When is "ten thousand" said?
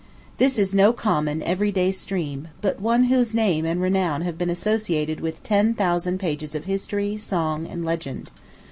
5.43-6.17